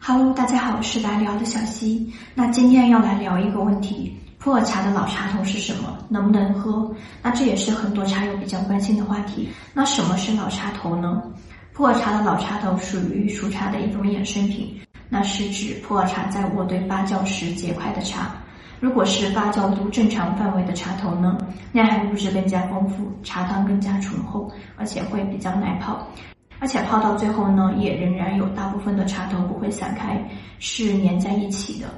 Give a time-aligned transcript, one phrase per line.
[0.00, 2.10] Hello，大家好，我是来聊的小溪。
[2.34, 5.98] 那今天要来聊一个问题：普洱茶的老茶头是什么？
[6.08, 6.90] 能不能喝？
[7.22, 9.48] 那这也是很多茶友比较关心的话题。
[9.74, 11.22] 那什么是老茶头呢？
[11.74, 14.80] 普洱茶的老茶头属于熟茶的一种衍生品，
[15.10, 18.30] 那是指普洱茶在渥堆发酵时结块的茶。
[18.80, 21.36] 如果是发酵度正常范围的茶头呢，
[21.72, 26.06] 内含物质更加丰富，茶汤更加醇厚，而且会比较耐泡。
[26.60, 30.22] 而且泡到最后呢，也仍然有大部分的茶头不会散开，
[30.58, 31.88] 是粘在一起的。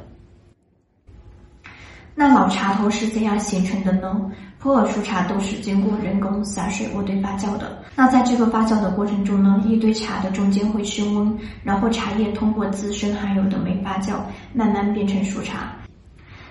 [2.15, 4.31] 那老茶头是怎样形成的呢？
[4.59, 7.83] 普洱熟茶都是经过人工洒水渥堆发酵的。
[7.97, 14.17] 那在这个发酵的过程中呢，一堆茶的中间会升温，然后茶叶通过自身含有的酶发酵，
[14.53, 15.75] 慢慢变成熟茶。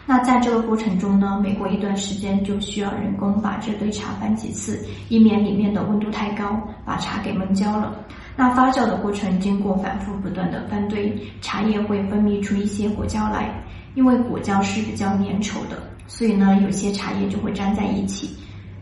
[0.10, 7.96] 那在这个过程中呢，每过一段时间就需要人工把这堆茶翻几次，以免里面的温度太高，把茶给闷焦了。
[8.36, 13.54] 那发酵的过程经过反复不断的翻堆，茶叶会分泌出一些果胶来。
[13.94, 18.36] 因为果胶是比较粘稠的，所以呢，有些茶叶就会粘在一起，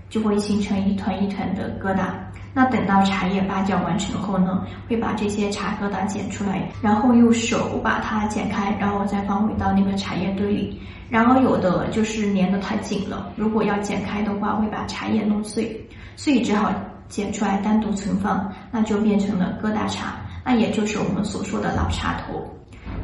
[0.09, 2.11] 就会形成一团一团的疙瘩。
[2.57, 10.81] 那等到茶叶发酵完成后呢，会把这些茶疙瘩剪出来，然后用手把它剪开，然后再放回到那个茶叶堆里。
[11.07, 15.79] 然而有的就是粘得太紧了，如果要剪开的话，会把茶叶弄碎，
[16.15, 16.73] 所以只好
[17.07, 22.43] 剪出来单独存放，那就变成了疙瘩茶，那也就是我们所说的老茶头。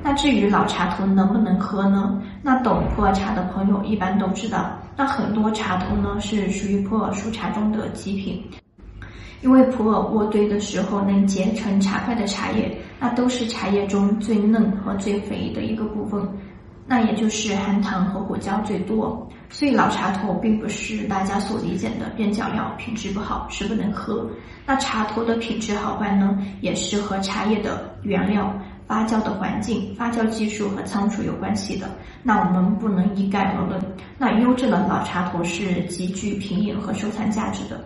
[0.01, 2.19] 那至于老茶头能不能喝呢？
[2.41, 8.43] 那懂普洱茶的朋友一般都知道，那很多茶头呢是属于普洱熟茶中的极品，
[9.43, 16.25] 因为普洱渥堆的时候能结成茶块的茶叶，那都是茶叶中最嫩和最肥的一个部分。
[16.85, 24.25] 那也就是含糖和果胶最多，所以老茶头并不是大家所理解的边角料，品质不好是不能喝。
[24.65, 28.53] 那茶头的品质好坏呢，也是和茶叶的原料、
[28.87, 31.89] 发酵的环境、发酵技术和仓储有关系的。
[32.21, 33.81] 那我们不能一概而论。
[34.17, 37.81] 那优质的老茶头是极具品饮和收藏价值的。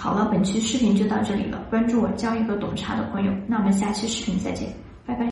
[0.00, 1.62] 好了，本期视频就到这里了。
[1.68, 3.32] 关注我，交一个懂茶的朋友。
[3.46, 4.66] 那我们下期视频再见，
[5.04, 5.26] 拜拜。